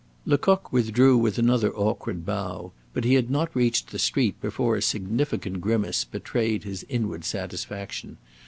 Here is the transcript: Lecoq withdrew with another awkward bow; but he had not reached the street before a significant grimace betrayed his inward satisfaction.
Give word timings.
Lecoq 0.25 0.73
withdrew 0.73 1.15
with 1.15 1.37
another 1.37 1.71
awkward 1.75 2.25
bow; 2.25 2.71
but 2.91 3.03
he 3.03 3.13
had 3.13 3.29
not 3.29 3.55
reached 3.55 3.91
the 3.91 3.99
street 3.99 4.41
before 4.41 4.75
a 4.75 4.81
significant 4.81 5.61
grimace 5.61 6.05
betrayed 6.05 6.63
his 6.63 6.83
inward 6.89 7.23
satisfaction. 7.23 8.17